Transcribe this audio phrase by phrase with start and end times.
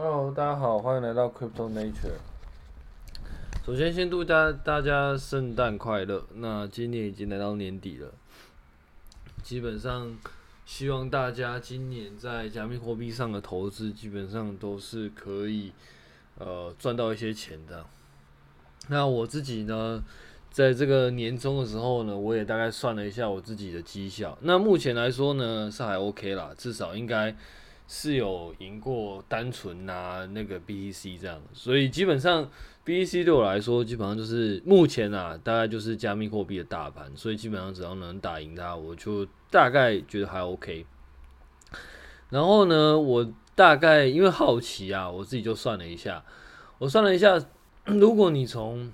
[0.00, 2.20] Hello，大家好，欢迎来到 Crypto Nature。
[3.66, 6.24] 首先，先祝大大家圣诞快乐。
[6.36, 8.12] 那今年已经来到年底了，
[9.42, 10.16] 基本上
[10.64, 15.72] 希望大家今年在加密货币上的投资，基本上都是可以
[16.38, 17.84] 呃赚到一些钱的。
[18.86, 20.00] 那我自己呢，
[20.48, 24.38] 在这个年终的时候呢，我也大概算了一下我自己的绩效。
[24.42, 27.34] 那目前来说呢，是还 OK 啦，至少应该。
[27.90, 32.46] 是有赢过单纯拿那个 BTC 这样，所以基本上
[32.84, 40.84] BTC 对我来说，基本上就是目前啊，大概就是加密货币的大盘，所以基本上只要能打赢它，我就大概觉得还 OK。
[42.28, 46.22] 然后呢，我大概因为好奇啊，我自己就算了一下，
[46.76, 47.42] 我算了一下，
[47.86, 48.92] 如果你从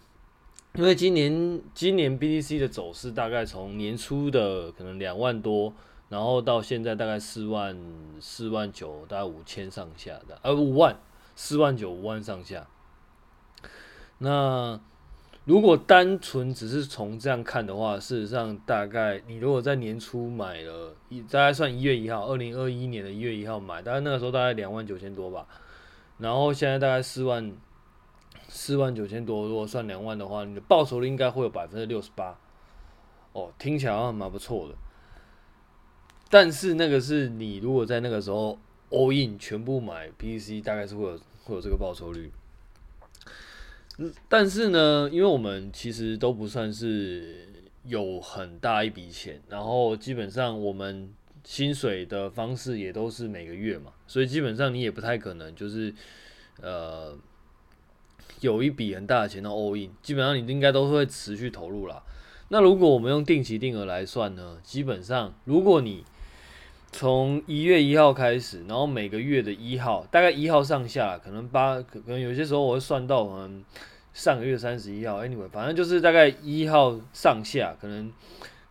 [0.76, 5.74] 因为今年今年 BTC 的走势大概从年初的可能两万多。
[6.14, 7.76] 然后到现在大概四万
[8.20, 10.96] 四万九，大概五千上下的，呃五万
[11.34, 12.68] 四万九五万上下。
[14.18, 14.78] 那
[15.44, 25.44] 如果单纯只是从这样看的话，事实上大概你如果在年初买了，一大概算一月一号，二零二一年的一月一号买，大概那个时候大概两万九千多吧。
[26.18, 27.52] 然后现在大概四万
[28.46, 32.38] 四万九千多，如果算两万的话，你的报酬率应该会有百分之六十八。
[33.32, 34.76] 哦，听起来好像蛮不错的。
[36.34, 38.58] 但是那个是你如果在那个时候
[38.90, 42.28] all in 全部买 BTC，大概是会有会有这个报酬率。
[44.28, 47.46] 但是呢，因为我们其实都不算是
[47.84, 51.08] 有很大一笔钱，然后基本上我们
[51.44, 55.94] 薪水的方式也都是每个月嘛，所以基本上你也不太可能就是
[56.60, 57.16] 呃
[58.40, 62.02] 有一笔很大的钱的 all in，基本上你应该都会持续投入啦。
[62.48, 66.04] 那如果我们用定期定额来算呢，基本上如果你
[66.96, 73.64] 从一月一号开始，然后每个月的一号，大概一号上下，可能八，可能有些时候我会算到可能
[74.12, 78.12] 上个月三十一号，anyway，反正就是大概一号上下，可能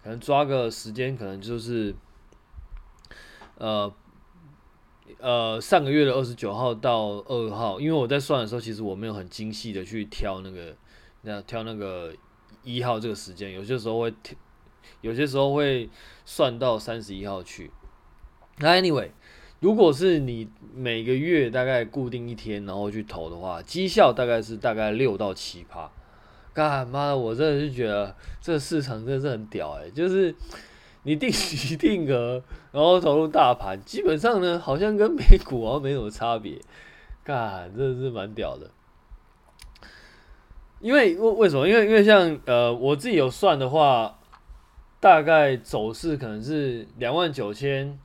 [0.01, 1.93] 可能抓个时间，可能就是
[3.57, 3.93] 呃
[5.19, 10.73] 呃上个月的二十九号到二号，因为我在算的时候，其实我没有很精细的去挑那个
[11.23, 12.13] 那挑那个
[12.63, 14.13] 一号这个时间，有些时候会
[15.01, 15.89] 有些时候会
[16.23, 17.69] 算到三十一号去。
[18.59, 19.09] 那 anyway，
[19.59, 25.89] 如果是你每个月大概固定一天，然后去投的话，绩效大概是大概六到七趴。
[26.53, 30.35] 干妈的，我真的是觉得这市场真的是很屌哎、就是
[31.01, 36.61] 你定期定额，然后投入大盘，基本上呢，好像跟美股好像没什么差别。
[37.23, 38.69] 干，真的是蛮屌的。
[40.79, 41.67] 因为为为什么？
[41.67, 44.19] 因为因为像呃，我自己有算的话，
[44.99, 47.97] 大概走势可能是两万九千。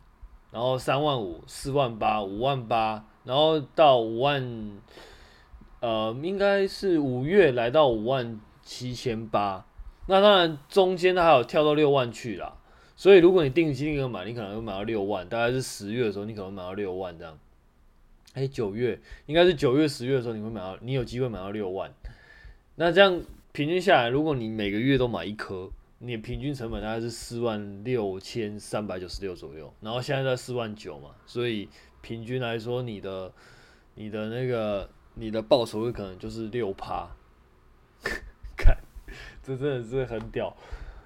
[0.50, 4.80] 然后三万五、四万八、五万八，然后到五万，
[5.80, 9.66] 呃，应该是五月来到五万七千八。
[10.06, 12.56] 那当然中间它还有跳到六万去啦。
[12.96, 15.28] 所以如果你定期定额买，你可能会买到六万。
[15.28, 17.38] 大概是十月的时候，你可能买到六万这样。
[18.32, 21.92] 哎，九月应该是九月、十月的时候，你会买到，你有机会买到六万。
[22.76, 23.20] 那这样
[23.52, 25.70] 平均下来，如果你每个月都买一颗。
[26.00, 31.68] 你平均成本大概是四万六千三百九十六左右，然后现在在四万九嘛，所以
[32.00, 33.32] 平均来说，你的
[33.96, 37.08] 你的那个你的报酬率可能就是六趴，
[38.56, 38.76] 看，
[39.42, 40.56] 这真的是很屌，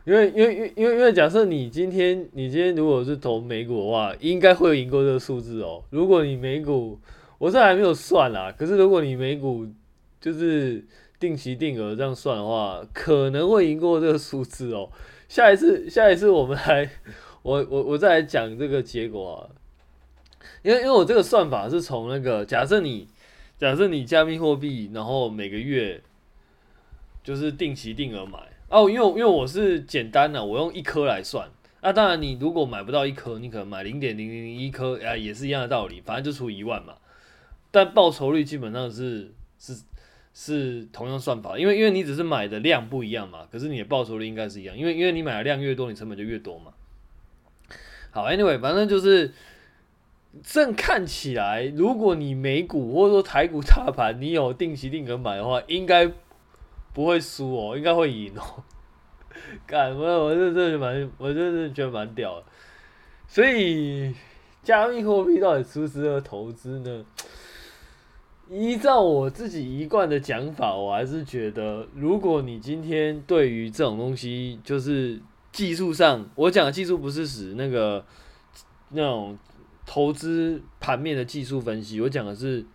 [0.04, 5.82] 因为因为因为因为因为假设你今天你今天如果是投美股的话，应该会赢过这个数字哦。
[5.88, 7.00] 如果你美股，
[7.38, 9.66] 我这还没有算啦，可是如果你美股
[10.20, 10.84] 就是。
[11.22, 14.90] 定期定额这样算的话，可能会赢过这个数字哦。
[15.28, 16.90] 下一次，下一次我们来，
[17.42, 19.38] 我我我再来讲这个结果啊。
[20.64, 23.06] 因为因为我这个算法是从那个假设你
[23.56, 26.02] 假设你加密货币，然后每个月
[27.22, 28.90] 就是定期定额买哦。
[28.90, 31.48] 因为因为我是简单的，我用一颗来算。
[31.82, 36.94] 那、当然，你如果买不到一颗，你可能买零点零零零一颗，啊，也是一样的道理，反正就出一万嘛。
[37.70, 39.82] 但报酬率基本上是是。
[40.34, 46.72] 是同样算法，因为因为你只是买的量不一样嘛，可是你的报酬率应该是一样，因为因为你买的量越多，你成本就越多嘛。
[48.10, 49.32] 好，Anyway，反正就是
[50.42, 56.10] 正看起来，如果你美股或者说台股大盘，你有定期定额买的话，应该
[56.94, 58.64] 不会输哦，应该会赢哦。
[59.66, 62.46] 干，我我这这蛮，我这是觉得蛮屌的。
[63.26, 64.14] 所以
[64.62, 67.04] 加密货币到底适不适合投资呢？
[68.52, 75.18] 依照我自己一贯的讲法，我还是觉得，如果你今天对于这种东西，就是
[75.50, 78.04] 技术上，我讲的技术不是指那个
[78.90, 79.38] 那种
[79.86, 82.66] 投资盘面的技术分析，我讲的是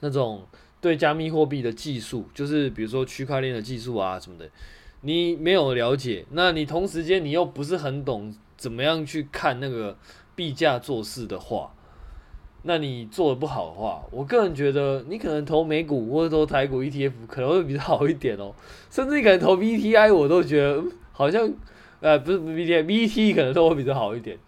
[0.00, 0.46] 那种
[0.82, 4.50] 对加密货币的技术，就是比如说区块链的技术啊什么的，
[5.00, 9.96] 你没有了解，那你同时间你又不是很懂怎么样去看那个
[10.36, 11.74] 币价做事的话，
[12.62, 18.52] 那你做的不好的话，我个人觉得你可能投美股或者投台股 ETF 可能会比较好一点哦，
[18.90, 20.82] 甚至你可能投 VTI 我都觉得
[21.12, 21.50] 好像，
[22.00, 24.38] 呃，不是 VTI，VT 可能都会比较好一点。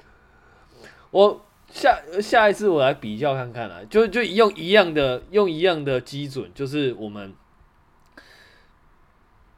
[1.13, 7.33] 我下下一次我来比较看看啦，就就用一样的用一样的基准，就是我们，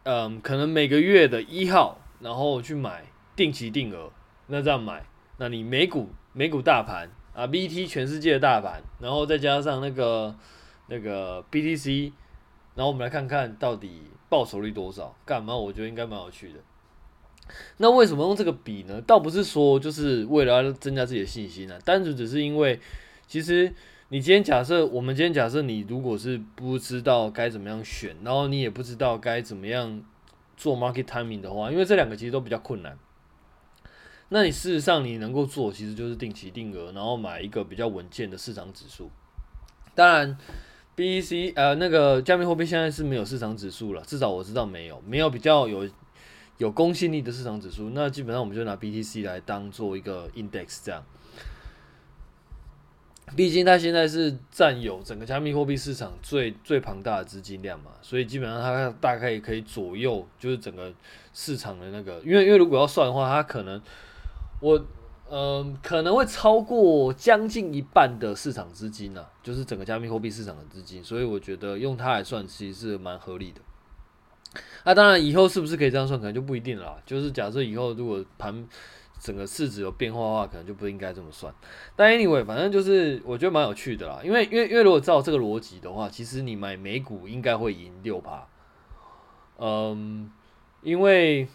[0.05, 3.05] 嗯，可能每个月的一号，然后去买
[3.35, 4.11] 定期定额，
[4.47, 5.05] 那这样买，
[5.39, 10.35] 那你美股美股大盘啊，VT 全世界的大盘，然后再加上那个
[10.89, 12.13] 那个 BTC，
[12.75, 15.57] 然后我们来看看到底报酬率多少，干嘛？
[15.57, 16.59] 我觉得应该蛮有趣的。
[17.79, 19.01] 那为什么用这个比呢？
[19.03, 22.79] 倒不是说就是为了要增加自己的信心啊，单纯只是因为，
[23.27, 23.73] 其实
[24.11, 30.03] 你今天假设，我们今天假设你如果是不知道该怎么样选，然后你也不知道该怎么样
[30.57, 32.97] 做 market timing 的话，因为这两个其实都比较困难。
[34.33, 39.11] 那你事实上你能够做，其实就是定期定额，然后买一个比较稳健的市场指数。
[39.95, 40.37] 当然
[40.97, 45.89] ，BTC 呃那个加密货币现在是没有市场指数了，至少我知道没有，没有比较有。
[46.59, 51.03] 有公信力的市场指数，那基本上我们就拿 BTC 来当做一个 index 这样。
[53.35, 60.93] 毕竟它现在是占有整个加密货币市场最最庞大的资金量嘛，所以基本上它大概也可以左右就是整个
[61.33, 62.21] 市场的那个。
[62.21, 63.81] 因为因为如果要算的话，它可能
[64.63, 64.83] 我
[65.35, 73.63] 嗯、可能会超过将近一半的市场资金呢、就是整个加密货币市场的资金，所以我觉得用它来算其实是蛮合理的。
[74.85, 76.97] 那、当然，以后是不是可以这样算，可能就不一定了啦。
[77.07, 78.69] 就是假设以后如果盘
[79.19, 81.51] 整个市值有变化的话，可能就不应该这么算。
[81.97, 84.21] 但 anyway，反正就是我觉得蛮有趣的啦。
[84.23, 88.47] 因为因为因为如果照这个逻辑的话，其实你买美股应该会赢六趴。
[89.57, 90.31] 嗯，
[90.83, 91.49] 因为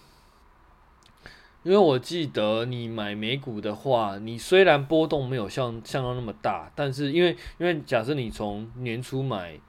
[1.68, 9.60] 因为我记得你买美股的话，你虽然波动没有像像那么大，但是因为因为假设你从年初买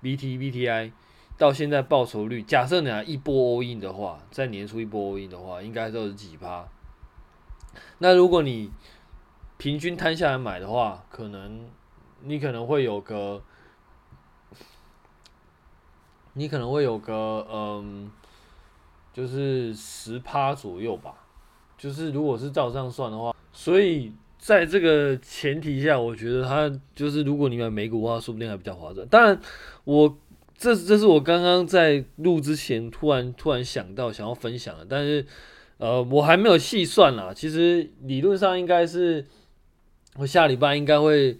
[0.00, 0.92] BT BTI。
[1.36, 6.66] 到现在报酬率，假设你要一波 all in 的话，在年初一波 all in 的话，应该都是几趴。
[7.98, 8.72] 那如果你
[9.56, 11.64] 平均摊下来买的话，可能
[12.22, 13.40] 你可能会有个，
[16.32, 18.10] 你可能会有个嗯，
[19.12, 21.14] 就是十趴左右吧。
[21.78, 29.06] 就是如果是照这样算的话，所以在这个前提下，我觉得它就是如果你买美股的话，说不定还比较划算。
[29.08, 29.40] 当然，
[29.84, 30.18] 我。
[30.60, 35.24] 这这是我刚刚在录之前突然突然想到想要分享的，但是
[35.76, 37.32] 呃我还没有细算啦。
[37.32, 39.24] 其实理论上应该是
[40.16, 41.38] 我下礼拜应该会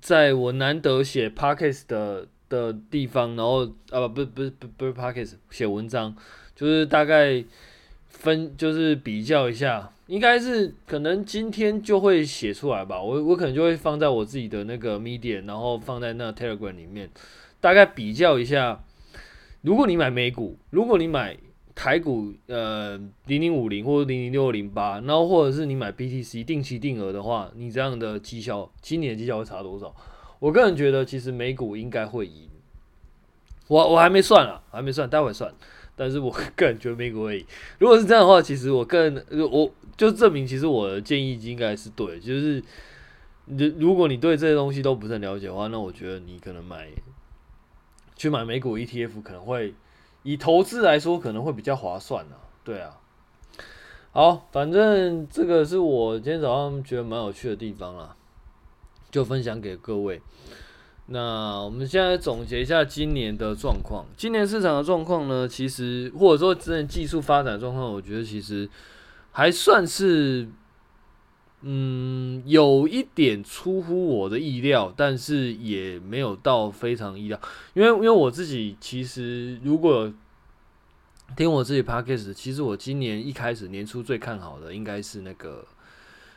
[0.00, 6.16] 在我难得写 podcast 的的地方，然后啊不不不不是 podcast 写文章，
[6.54, 7.44] 就是大概
[8.18, 13.00] 分就是比较一下，应该是可能今天就会写出来吧。
[13.00, 17.08] 我我可能就会放在我自己的那个 Medium，然后放在那 Telegram 里面。
[17.60, 18.82] 大概比较一下，
[19.62, 21.36] 如果你买美股，如果你买
[21.74, 22.96] 台股，呃，
[23.26, 29.94] 零零五零或者零零六零八，然后或者是你买 BTC 定期定额的话，你这样的绩效，今年绩效会差多少？
[30.38, 32.48] 我个人觉得，其实美股应该会赢。
[33.68, 35.52] 我我还没算啊，还没算，待会算。
[35.96, 37.46] 但是我 个人觉得美股会赢。
[37.78, 42.20] 如果是这样的话，其实我个人，我就证明，其实我的建议应该是对。
[42.20, 42.62] 就是，
[43.46, 46.88] 如如果你对这些东西都不是很了解的话，那我觉得你可能买。
[48.18, 49.74] 去买美股 ETF 可能会
[50.22, 52.98] 以投资来说可能会比较划算呢，对啊。
[54.10, 58.16] 好，反正这个是我今天早上觉得蛮有趣的地方啦，
[59.10, 60.22] 就分享给各位。
[61.06, 68.68] 那我们现在总结一下今年的状况，今年市场的状况呢，其实或者说之前技术发展状况，我觉得其实
[69.32, 70.48] 还算是。
[71.62, 77.40] 嗯，有一点出乎我的意料，但是也没有到非常意料，
[77.72, 80.12] 因为因为我自己其实如果
[81.34, 85.66] 听我自己 podcast，其实我今年一开始年初最看好的应该是那个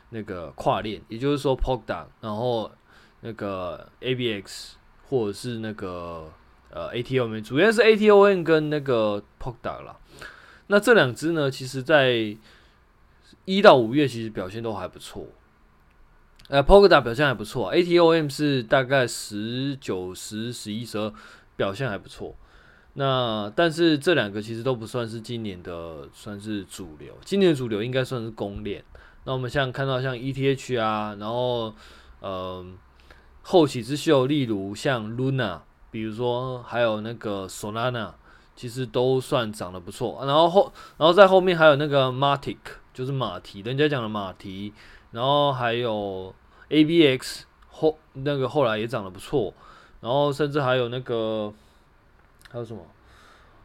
[0.08, 2.68] 那个跨链，也就是说 p o k d o w n 然后
[3.20, 4.72] 那个 ABX
[5.08, 6.32] 或者是那个
[6.70, 9.96] 呃 ATOM，主要是 ATOM 跟那个 Polkadot 啦。
[10.68, 12.36] 那这两只呢，其实在
[13.44, 15.26] 一到五月其实表现都还不错，
[16.48, 21.12] 呃，Polkadot 表现还不错，ATOM 是大概十九、十、十一、十二
[21.56, 22.36] 表现还不错。
[22.94, 28.84] 那但是这两个其实都不算是今年的算是主流，今年的主流应该算是公链。
[29.24, 31.74] 那我们像看到像 ETH 啊，然后
[32.20, 32.64] 呃
[33.42, 38.12] 后起之秀，例如像 Luna，比如说还有那个 Solana，
[38.54, 40.22] 其实都算长得不错。
[40.24, 42.58] 然后后，然后在后面还有那个 Matic，
[42.92, 44.72] 就是马蹄，人家讲的马蹄。
[45.12, 46.32] 然后还有
[46.68, 49.52] ABX，后那个后来也长得不错。
[50.00, 51.52] 然后甚至还有那个
[52.48, 52.80] 还有什么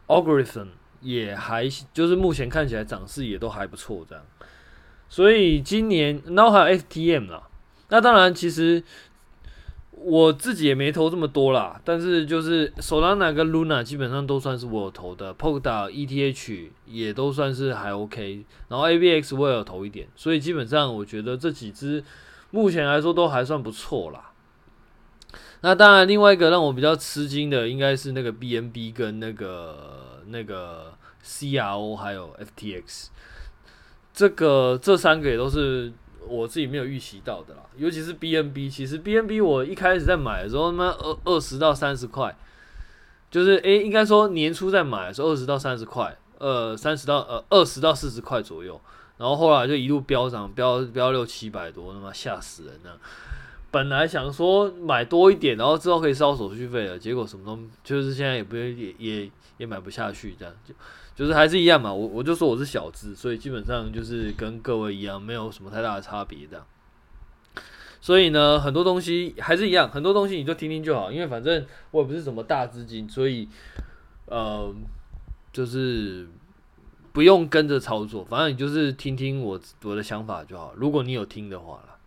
[0.07, 0.69] Algorithm
[1.01, 4.25] 也还就是目前看起来涨势也都还不错这样。
[5.07, 7.43] 所以今年，然后还有 FTM 啦。
[7.89, 8.83] 那当然，其实
[9.97, 11.79] 我自己也没投这么多啦。
[11.83, 18.45] 但是就是 Solana 跟 Luna 基本上都算是我投的，Polkadot、ETH 也都算是还 OK。
[18.67, 22.03] 然后 AVX 我也有投一点，所以基本上我觉得这几只
[22.51, 24.31] 目前来说都还算不错啦。
[25.61, 33.07] 那当然，另外一个让我比较吃惊的应该是那个 BNB 跟那个那个 CRO 还有 FTX。
[34.13, 35.91] 这个这三个也都是
[36.27, 42.35] 我自己没有预期到的啦，尤其是 BNB，其实 BNB 我一开始在买的时候，他妈二二十到三十块，
[43.31, 48.79] 就是诶，应该说年初在买的时候二十到三十块，呃，三十到呃二十到四十块左右，
[49.17, 52.99] 然后后来就一路飙涨，飙飙六七百多，他妈吓死人了。
[53.71, 60.73] 本来想说买多一点，然后之后可以烧手续费了，结果什么都就是现在也不也也也买不下去，这样就。
[61.15, 66.61] 就是还是一样嘛，我我就说我是小资，所以基本上就是跟各位一样，没有什么太大的差别的。
[68.01, 73.47] 所以呢，很多东西还是一样，很多东西你就听听就好，因为反正我也不是什么大资金，所以
[74.25, 74.75] 呃，
[75.53, 76.27] 就是
[77.13, 80.73] 不用跟着操作，反正你就是听听我我的想法就好。
[80.75, 81.97] 如果你有听的话啦，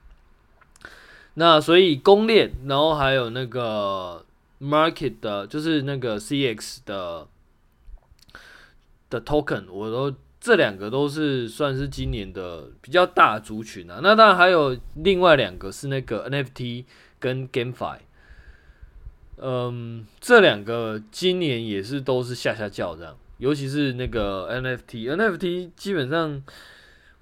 [1.33, 4.27] 那所以公链，然后还有那个
[4.61, 7.27] market 的，就是那个 CX 的。
[9.11, 14.01] 的 token，我都这两个都是算是今年的比较大族群啊。
[14.03, 16.85] 那当然还有另外两个是那个 NFT
[17.19, 17.99] 跟 GameFi，
[19.39, 23.17] 嗯，这两个今年也是都是吓吓叫这样。
[23.39, 26.43] 尤其是那个 NFT，NFT 基本上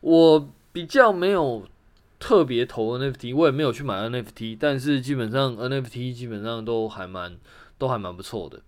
[0.01, 1.67] 我比较没有
[2.19, 7.37] 特别投 NFT，我也没有去买 NFT，但是基本上 NFT 基本上都还蛮
[7.77, 8.63] 都还蛮不错的。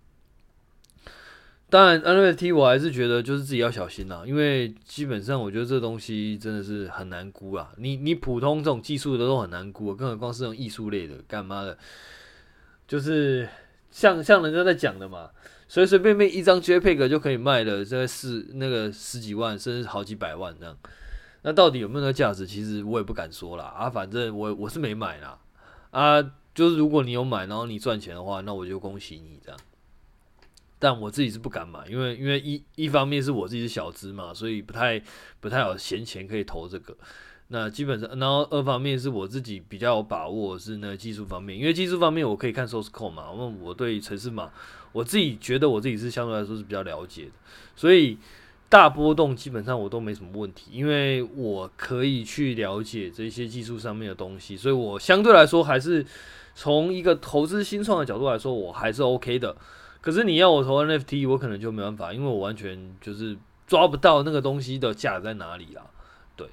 [1.71, 7.71] 当然，NFT 我还是觉得就是自己要小心啦，因为基本上我觉得这东西真的是很难估啊。
[7.77, 11.77] 你你普通这种技术的都很难估，更何况是这种艺术类的，干嘛的？
[12.87, 13.47] 就是
[13.91, 15.29] 像像人家在讲的嘛，
[15.69, 20.75] 随随便便一张 JPEG 就可以卖的这四那个十几万，甚至好几百万这样。
[21.43, 22.47] 那到底有没有那价值？
[22.47, 23.65] 其实我也不敢说啦。
[23.65, 23.91] 啊。
[23.91, 25.39] 反正我我是没买啦。
[25.91, 26.23] 啊，
[26.55, 29.61] 就是如果你有买，然后你赚钱的话，那我就恭喜你这样。
[30.79, 35.03] 但我自己是不敢买，因为因为一一方面是我自己是小资嘛，所以不太
[35.41, 36.97] 不太有闲钱可以投这个。
[37.49, 44.51] 那基本上，然后二方面是我自己比较有把握是那技术方面，因为技术方面我可以看 source code 嘛，因为我对程式码
[44.93, 47.31] 我自己觉得我自己是相对来说是比较了解的，
[47.75, 48.19] 所以
[48.69, 56.05] 大波动基本上我都没什么问题，因为我可以去了解这些技术上面的东西，所以我相对来说还是
[56.55, 59.57] 从一个投资新创的角度来说，我还是 OK 的。
[60.01, 63.37] 可是你要我投 NFT，我可能就没办法，因为我完全就是
[63.67, 65.83] 抓不到那个东西的价在哪里啦。
[66.37, 66.49] 对，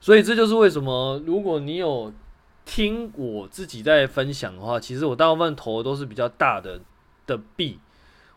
[0.00, 2.12] 所以这就是为什么，如果你有
[2.64, 6.80] 听我自己在分享的话，其实我大部分投的都是比较大的
[7.26, 7.80] 的币，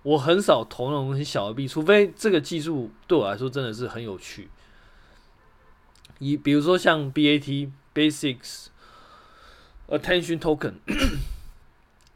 [0.02, 4.50] 我很少投那种很小的币，除非这个技术对我来说真的是很有趣。
[6.18, 8.68] 以比如说像 BAT Basics
[9.88, 10.74] Attention Token。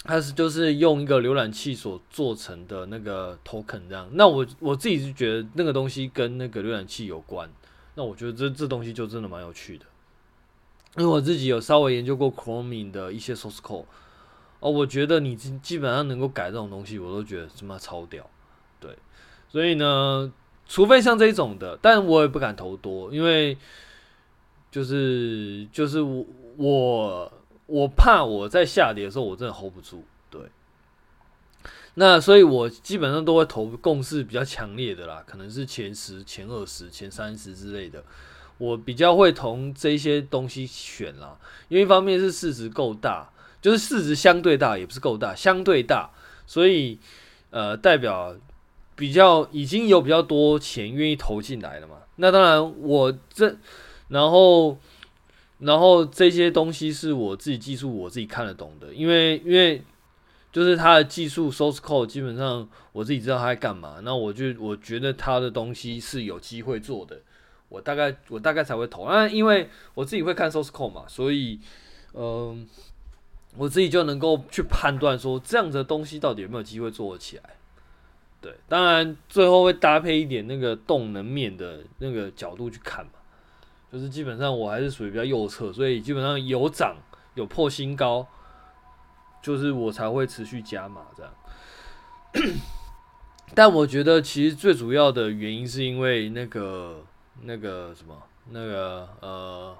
[0.06, 7.52] 它是就是用一个浏览器所做成的那个 token 这样，那我我自己是觉得那个东西跟那个浏览器有关，
[7.96, 9.86] 那我觉得这这东西就真的蛮有趣的，
[10.96, 13.84] 因为我自己有稍微研究过 Chrome 的一些 source code，
[14.62, 18.28] 哦，我觉得你基本上能够改这种东西，我都觉得他妈超屌，
[18.80, 18.98] 对，
[19.50, 20.32] 所以呢，
[20.66, 23.58] 除非像这种的，但我也不敢投多，因为
[24.72, 26.26] 就是就是我
[26.56, 27.34] 我。
[27.70, 30.04] 我怕我在下跌的时候，我真的 hold 不住。
[30.32, 30.42] 对，
[31.94, 38.04] 那所以，我基本上都会投共识比较强烈的啦，可能是前十、前二十、前三十之类的。
[38.58, 43.30] 我比较会从这些东西选啦，因为一方面是市值够大，
[43.62, 46.10] 就是市值相对大，也不是够大，相对大，
[46.48, 47.00] 所以
[47.52, 48.36] 呃，代表
[48.96, 51.98] 比较已经有比较多钱愿意投进来了嘛。
[52.16, 53.56] 那当然，我这
[54.08, 54.78] 然后。
[55.60, 59.82] 然后这些东西是我自己技术，我自己看得懂的，因为因为
[60.52, 67.22] 就是它的技术 source code 基本上我自己知道它在干嘛，那我就我觉得它的东西是有机会做的，
[67.68, 69.08] 我大概我大概才会投。
[69.08, 71.60] 那因为我自己会看 source code 嘛，所以
[72.14, 72.68] 嗯、
[73.56, 77.44] 我自己就能够去判断说，这样子的东西到底有没有机会做起来。
[78.42, 83.12] 对，当然最后会搭配一点那个动能面的那个角度去看嘛，
[83.92, 86.96] 就是基本上我还是属于比较右侧，所以基本上有涨
[87.36, 88.28] 有破新高，
[89.42, 91.34] 就是我才会持续加码这样。
[93.56, 97.04] 但我觉得其实最主要的原因是因为那个
[97.44, 98.16] 那个什么
[98.52, 99.76] 那个呃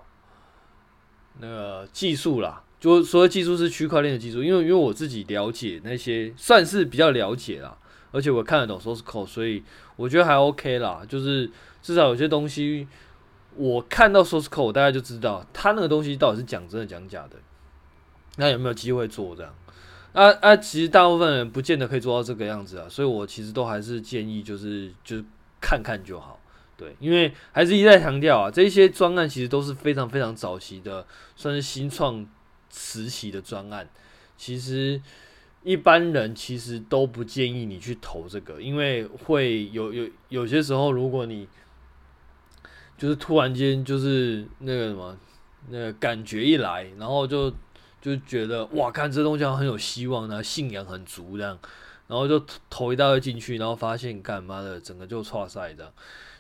[1.40, 7.78] 那个技术啦，就所谓技术是区块链的技术，因为因为我自己了解那些算是比较了解啦。
[8.12, 9.64] 而且我看得懂 source code，所以
[9.96, 11.04] 我觉得还 OK 啦。
[11.08, 11.48] 就是
[11.80, 12.88] 至少有些东西，
[13.60, 17.36] 我看到 source code，大概就知道他那个东西到底是讲真的讲假的。
[18.38, 19.54] 那有没有机会做这样？
[20.14, 22.88] 啊啊，其实大部分人不见得可以做到这个样子啊。
[22.90, 25.26] 所以我其实都还是建议，就是就是
[25.60, 26.40] 看看就好。
[26.78, 32.26] 对，因为还是一再强调啊，这些专案其实都是非常非常早期的，算是新创
[32.72, 33.88] 时期的专案。
[34.38, 35.02] 其实。
[35.62, 41.46] 一般人其实都不建议你去投这个，因为会有有有些时候，如果你
[43.00, 45.18] 就是突然间就是那个什么
[45.70, 47.50] 那个感觉一来，然后就
[48.02, 51.58] 就觉得哇，看这东西很有希望，然后信仰很足这样，
[52.08, 55.92] 然后就投一大堆进去，然后发现干嘛的，整个就挫赛这样。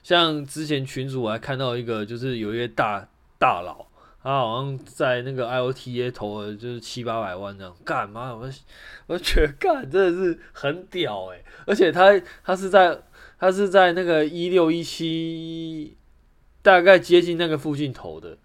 [0.03, 3.07] 像之前群主我还看到一个，就是有一些大
[3.39, 3.85] 大佬。
[4.21, 8.35] 他好像在那个 IOTA 投了就是七八百万这样，干嘛？
[8.35, 8.49] 我
[9.07, 13.01] 我觉得干真的是很屌诶、而且他他是在
[13.39, 15.95] 他是在那个一六一七
[16.61, 18.37] 大概接近那个附近投的，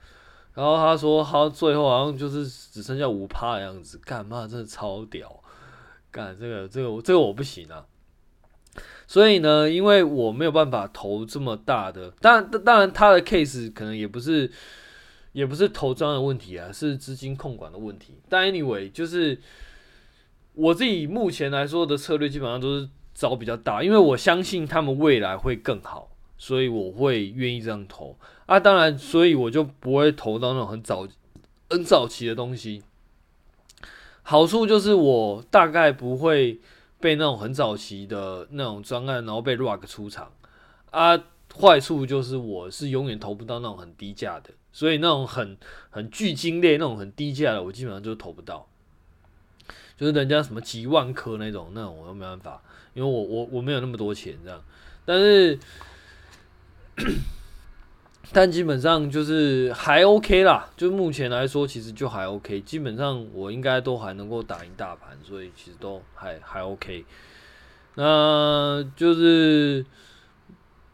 [0.55, 4.47] 然后他说他最后好像就是只剩下五趴的样子，干嘛？
[4.47, 5.43] 真的超屌，
[6.11, 7.87] 干这个这个这个我不行啊。
[9.07, 14.51] 所以呢，因为我没有办法投这么大的，当然当然他的 case 可能也不是。
[15.35, 18.21] 也不是投资的问题啊，是资金控管的问题。
[18.29, 19.37] 但 anyway，就是
[20.53, 28.17] 我自己目前来说的策略，基本上都是找比较大，因为我相信他们未来会更好，所以我会愿意这样投
[28.47, 28.59] 啊。
[28.61, 31.07] 当然，所以我就不会投到那种很早、
[31.71, 32.83] 很早期的东西。
[34.23, 36.61] 好处就是我大概不会
[37.01, 40.33] 被那种很早期的那种专案，然后被 rug 出场
[40.91, 41.25] 啊。
[41.57, 44.51] 坏处就是我是永远投不到那种很低价的。
[44.73, 45.57] 所以那种很
[45.89, 48.67] 很巨鲸类那种很低价的，我基本上就投不到。
[49.97, 52.61] 就是人家什么几万颗那种，那种我都没办法，
[52.93, 54.61] 因为我我我没有那么多钱这样。
[55.05, 55.57] 但是，
[58.33, 60.69] 但基本上就是还 OK 啦。
[60.77, 62.61] 就目前来说，其实就还 OK。
[62.61, 67.05] 基本上我应该都还能够打赢大盘，所以其实都还还 OK。
[67.95, 69.85] 那就是。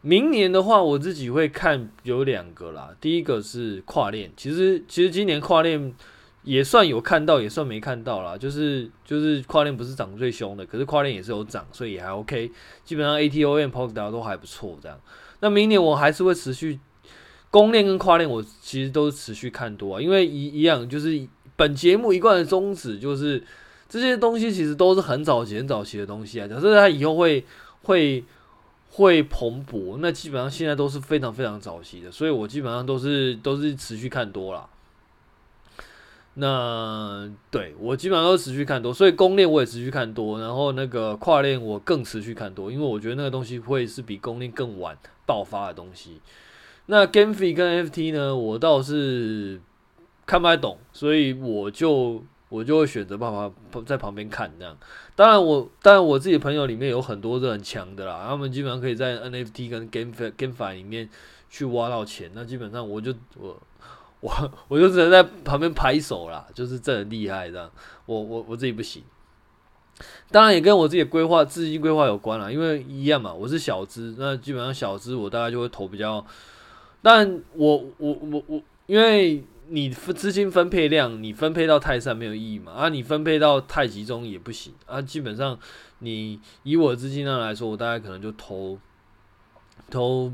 [0.03, 2.89] 明年的话，我自己会看有两个啦。
[2.99, 5.93] 第一个是跨链，其实其实今年跨链
[6.41, 8.35] 也算有看到，也算没看到啦。
[8.35, 12.51] 就是就是跨链不是涨最凶的，可是跨链也是有涨，所以也还 OK。
[12.83, 14.99] 基本上 ATOM、POSDA 都还不错这样。
[15.41, 16.79] 那明年我还是会持续
[17.49, 23.43] 公链跟跨链，我其实都是持续看多啊，因为一一样就是本节目一贯的宗旨就是
[23.89, 26.47] 这些东西其实都是很早期很早期的东西啊。
[26.47, 27.43] 假设它以后会
[27.83, 28.23] 会。
[28.93, 34.67] 会蓬勃，那基本上现在都是非常非常早期的，所以我基本上都是都是持续看多啦。
[36.35, 46.21] 那对我基本上都是持续看多，所以公链我也持续看多，然后那个跨链我更持续看多，因为我觉得那个东西会是比公链更晚爆发的东西。
[46.85, 49.61] 那 GameFi 跟 FT 呢，我倒是
[50.25, 52.23] 看不太懂，所以我就。
[52.51, 53.49] 我就会选择办法
[53.85, 54.77] 在旁边看这样，
[55.15, 61.09] 当然我当然我自己朋友里面有很多是很强的啦，他们基本上可以在 NFT 跟 GameFi GameFi 里面
[61.49, 63.57] 去挖到钱，那基本上我就我
[64.21, 67.69] 我 我就只能在旁边拍手啦，就是这很厉害这样，
[68.05, 69.03] 我我我自己不行，
[70.31, 76.25] 当然也跟我自己规划资金规划有关啦，因为一样嘛，我是小资，那基本上小资我大概就会投比较，
[77.01, 79.43] 但我我我我因为。
[79.73, 82.73] 你资金分配量，你分配到太散没有意义嘛？
[82.73, 85.01] 啊，你分配到太集中也不行啊。
[85.01, 85.57] 基本上，
[85.99, 88.77] 你以我资金量来说，我大概可能就投
[89.89, 90.29] 投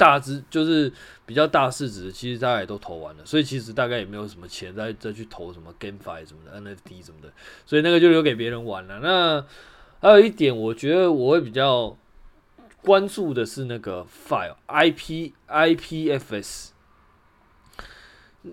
[0.00, 0.90] 大资，就是
[1.26, 3.26] 比较大市值，其实大概也都投完了。
[3.26, 7.30] 所以其实大概也没有什么钱再再去投什么 GameFi 什么的 NFT 什么的，
[7.66, 9.00] 所以那个就留给别人玩了。
[9.00, 9.44] 那
[10.00, 11.94] 还有一点，我觉得我会比较
[12.80, 16.70] 关注的是那个 File IP IPFS。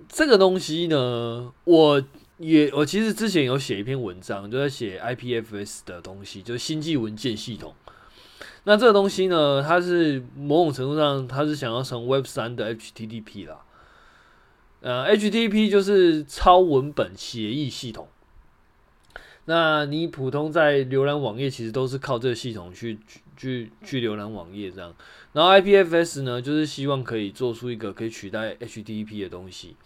[0.09, 2.03] 这个东西呢，我
[2.39, 7.73] 也我其实之前有写一篇文章，就在写 IPFS 的东西，就是星际文件系统。
[8.69, 13.61] 那这个东西呢，它是某种程度上，它是想要成 Web 三的 HTTP 啦。
[14.81, 18.09] 呃，HTTP 就是超文本协议系统，
[19.45, 22.99] 那你普通在浏览网页，其实都是靠这个系统去
[23.37, 24.93] 去去浏览网页这样。
[25.31, 29.77] 然后 IPFS 呢，就是希望可以做出一个可以取代 HTTP 的东西。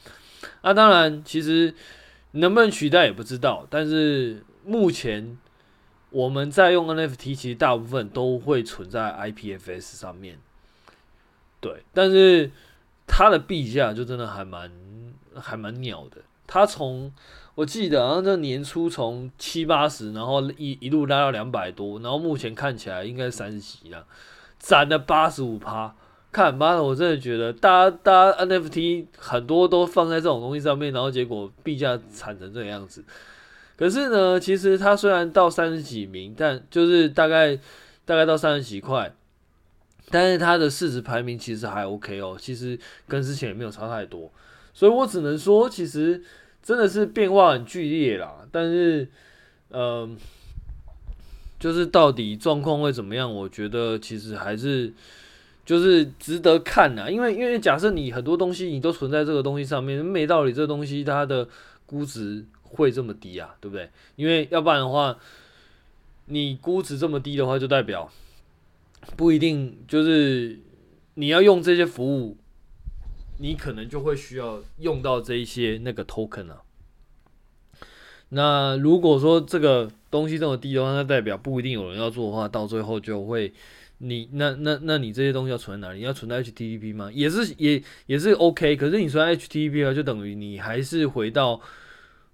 [0.63, 1.71] 那当然，其实
[2.31, 3.67] 能不能取代也不知道。
[3.69, 5.37] 但是目前
[6.11, 10.37] 我们在用 NFT，其实大部分都会存在 IPFS 上面。
[11.59, 12.51] 对，但是
[13.07, 14.71] 它的币价就真的还蛮
[15.35, 16.17] 还蛮鸟的。
[16.45, 17.13] 它从
[17.55, 24.05] 我记得好像这年初从七八十，然后一一路拉到两百多，然后目前看起来应该三十几了，
[24.59, 25.95] 涨了八十五趴。
[26.31, 33.03] 看妈的，我真的觉得大家大家 NFT 很多都放在这种东西上面，然后结果币价惨成这个样子。
[33.81, 37.57] 可是呢，其实它虽然到三十几名，但就是大概
[38.05, 39.11] 大概到三十几块，
[40.11, 44.31] 但是它的市值排名其实还 OK 哦，其实跟之前也没有差太多。
[44.71, 46.21] 所以我只能说，其实。
[46.63, 49.01] 真的是变化很剧烈啦，但是，
[49.71, 50.09] 嗯、呃，
[51.59, 53.33] 就是到底状况会怎么样？
[53.33, 54.93] 我觉得其实还是
[55.65, 61.47] 就是值得看呐，因为因为假设你很多东西你都存在这个东西上面，没道理这东西它的
[61.87, 63.89] 估值会这么低啊，对不对？
[64.15, 65.17] 因为要不然的话，
[66.25, 68.11] 你估值这么低的话，就代表
[69.15, 70.59] 不一定就是
[71.15, 72.37] 你要用这些服务。
[73.43, 76.61] 你可能就会需要用到这一些那个 token 啊。
[78.29, 83.51] 那如果说这个东西这么低的话，那代表不一定有人要做的话，到最后就会
[83.97, 86.01] 你那那那你这些东西要存在哪里？
[86.01, 87.09] 你要存在 HTTP 吗？
[87.11, 88.75] 也是也也是 OK。
[88.75, 91.59] 可是你存在 HTTP 啊，就等于你还是回到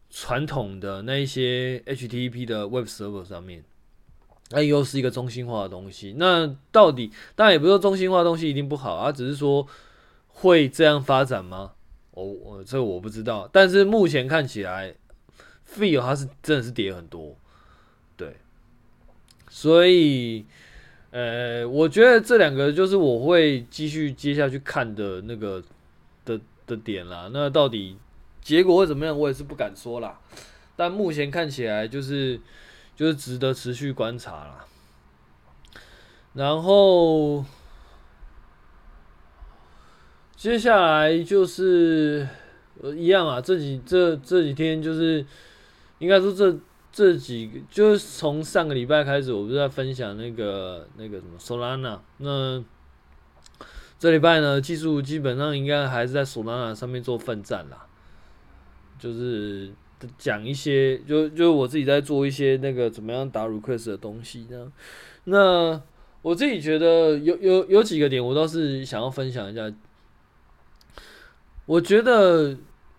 [0.10, 3.64] 传统的那一些 HTTP 的 Web Server 上面，
[4.52, 6.16] 那又是一个中心化的东西。
[6.18, 9.68] 那到底当然也不是说中心化的东西一定不好啊，只是说。
[10.40, 11.72] 会这样发展吗？
[12.12, 14.94] 我、我这个我不知道，但是目前看起来
[15.68, 17.36] ，feel 它是真的是跌很多，
[18.16, 18.36] 对，
[19.50, 20.46] 所以，
[21.10, 25.64] 呃，我觉得这两个就是我会继续接下去看的那个
[26.24, 27.32] 的的点啦。
[27.34, 27.98] 那到底
[28.48, 30.18] 结果会怎么样，我也是不敢说啦。
[30.78, 32.40] 但目前看起来就是
[32.96, 34.66] 就是值得持续观察啦。
[36.34, 37.44] 然后。
[40.38, 42.28] 接下来就是
[42.80, 45.26] 呃一样啊，这几这这几天就是
[45.98, 46.56] 应该说这
[46.92, 52.64] 这几就是从上个礼拜开始，我不是在分享那个那个什么 Solana，那
[53.98, 57.87] 这礼拜呢，技术基本上应该还是在 Solana 上面做奋战啦，
[59.00, 59.72] 就是
[60.18, 64.72] 讲一些就就我自己在做一些那个怎么样打 request 的东西呢，
[65.26, 65.82] 那
[66.22, 69.72] 我自己觉得有有有几个点，我倒是想要分享一下。
[71.66, 72.56] 我觉得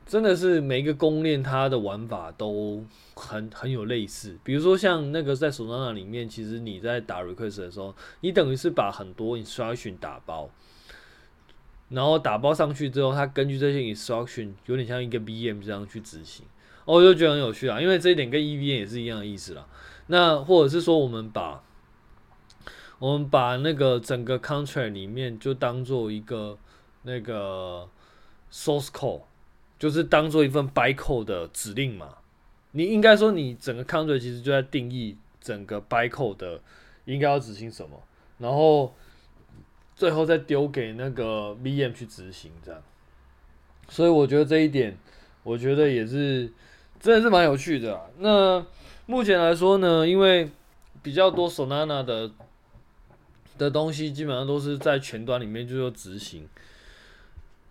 [0.06, 2.84] 真的是每一个公链它的玩法都
[3.14, 10.50] 很很有类似，比如说像那个在手札场里面，其实你在打 request 的时候，你等于是把很多 instruction 打包，
[11.90, 16.44] 然后打包上去之后，它根据这些 instruction 有点像一个 VM 这样去执行，
[16.84, 19.66] 哦我就觉得很有趣啊，因为这一点跟 EVM 也是一样的意思啦。
[20.08, 21.62] 那或者是说，我们把
[22.98, 26.58] 我们把那个整个 contract 里面就当做一个
[27.02, 27.88] 那个。
[28.50, 29.24] Source code
[29.78, 32.14] 就是当做一份 bytecode 的指令嘛，
[32.70, 36.58] 你应该说你整个 contract 其实就在定义整个 bytecode 的
[37.04, 38.02] 应该要执行什么，
[38.38, 38.94] 然后
[39.98, 42.80] 最后再丢给那个 VM 去执行这样。
[43.88, 44.96] 所以我觉得这一点，
[45.42, 46.48] 我觉得也是
[47.00, 48.00] 真的是蛮有趣的。
[48.18, 48.64] 那
[49.06, 50.48] 目前来说呢，因为
[51.02, 52.30] 比较多 Solana 的
[53.58, 56.48] 的东西基本上都是在前端里面就做执行。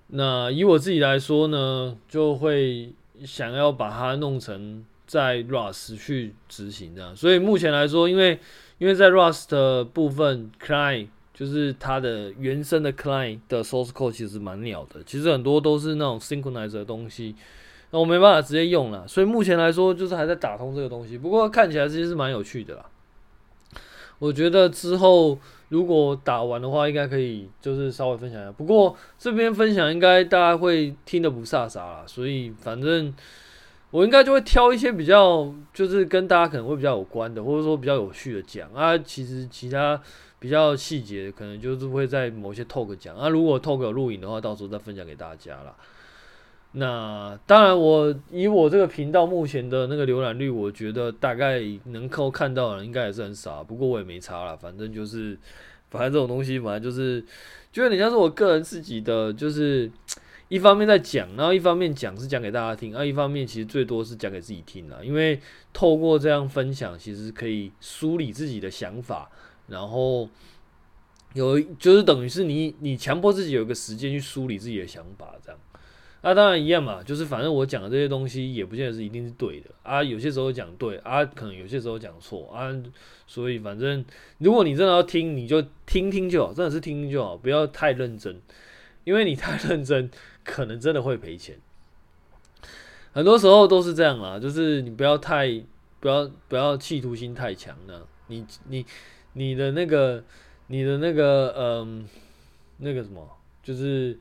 [0.07, 2.91] 那以我自己来说呢，就会
[3.23, 7.15] 想要把它弄成在 Rust 去执行这样。
[7.15, 8.37] 所以目前来说，因为
[8.79, 17.35] 因为在 Rust 的部分 Client 就是它的原生的 Client 的 Source Code 其实蛮鸟的，其实很多都是那种 Synchronize 的东西，
[17.91, 19.07] 那我没办法直接用了。
[19.07, 21.17] 所以目前来说，就是还在打通这个东西。
[21.17, 22.85] 不过看起来其实是蛮有趣的啦。
[24.19, 25.37] 我觉得之后。
[25.69, 28.49] 如果打完的话，应该可以就是稍微分享一下。
[28.53, 33.13] 不过这边分享应该大家会听得不飒飒啦，所以反正
[33.91, 38.97] 我应该就会挑一些比较就是跟大家可能会比较有关的，或者说比较有趣的讲啊。
[38.97, 39.99] 其实其他
[40.39, 43.29] 比较细节可能就是会在某些 talk 讲啊。
[43.29, 45.73] 如果 talk 有录影的话，到时候再分享给大家啦。
[46.73, 53.63] 那当然，我以我这个频道目前的那个浏览率，我觉得大概能够看到的人应该也是很少。
[53.63, 55.35] 不过我也没差了，反正就是，
[55.89, 57.23] 反正这种东西，反正就是，
[57.71, 59.89] 就有点像是我个人自己的，就是
[60.49, 64.99] 一方面在讲，然后一方面讲是讲给大家听，啊，一方面其实最多是讲给自己听啦。
[65.03, 65.39] 因为
[65.73, 69.29] 透过这样分享，其实可以梳理自己的想法，
[69.67, 70.29] 然后
[71.33, 75.59] 有就是等于是你你强迫自己有一个时间去梳理自己的想法，这样。
[76.23, 82.75] 那、啊、当然一样嘛，就是反正我讲的这些东西也不见得是一定是对的啊，有些时候讲对啊，可能有些时候讲错啊，
[83.27, 84.03] 所以反正
[84.39, 88.41] 如果你真的要听，你就听听就好，真的是听听就好，不要太认真，
[89.07, 90.11] 因为你太认真，
[90.43, 91.57] 可能真的会赔钱。
[93.13, 95.47] 很多时候都是这样啦，就是你不要太
[96.01, 98.85] 不要不要企图心太强了，你你
[99.31, 100.21] 你的那个
[100.67, 102.05] 你的那个嗯
[102.79, 103.25] 那个什么
[103.63, 104.19] 就是。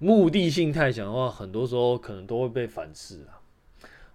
[0.00, 3.40] 目的性太强的话，很多时候可能都会被反噬啊。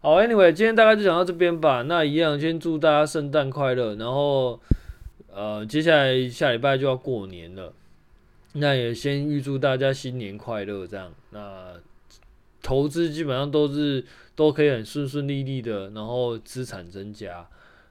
[0.01, 1.81] 好，Anyway，今天大概就讲到这边吧。
[1.83, 3.95] 那一样，先祝大家圣诞快乐。
[3.95, 4.59] 然后，
[5.33, 7.73] 呃，接下来下礼拜就要过年了，
[8.53, 10.85] 那也先预祝大家新年快乐。
[10.85, 11.73] 这样，那
[12.61, 17.47] 投资基本上都是都可以很顺顺利利的，然后资产增加。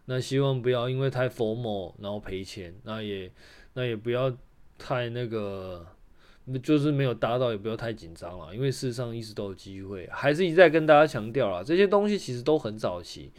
[0.06, 2.74] 那希望不要因为太 formal 然后赔钱。
[2.84, 3.30] 那也
[3.74, 4.34] 那也不要
[4.78, 5.86] 太那个。
[6.62, 13.30] 就是没有达到，也不要太紧张了，因为事实上一直都有机会，还是一再跟大家强调啊，这些东西其实都很早期，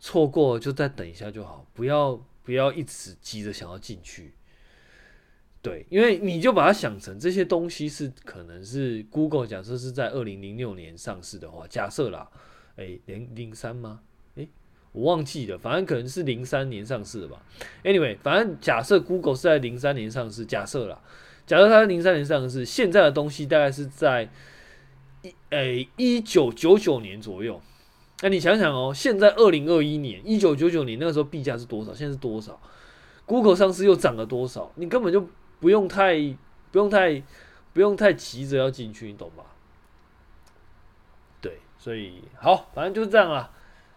[0.00, 4.32] 错过就再等一下就好，不要不要一直急着想要进去。
[5.62, 12.28] 对，因为你就把它想成这些东西是可能是 Google 假设是在二零零六年上市的话，假设啦，
[12.76, 14.00] 诶，零零三吗？
[14.34, 14.48] 诶，
[14.90, 17.40] 我忘记了，反正可能是零三年上市的吧。
[17.84, 21.00] Anyway，反正假设 Google 是在零三年上市，假设啦。
[21.46, 24.28] 假设它是零三年上市，现在的东西大概是在
[25.22, 27.60] 一哎一九九九年左右。
[28.22, 31.94] 那你想想哦，现在二零二一年，一九九九年那个时候币价是多少？
[31.94, 32.60] 现在是多少
[33.26, 34.72] ？Google 上市又涨了多少？
[34.76, 35.24] 你根本就
[35.62, 36.16] 不用太
[36.72, 37.22] 不用太
[37.72, 39.44] 不用太急着要进去，你懂吧？
[41.40, 43.48] 对，所以好，反正就是这样啊。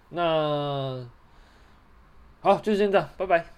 [0.09, 1.09] 那
[2.39, 3.54] 好，就先这样，拜拜。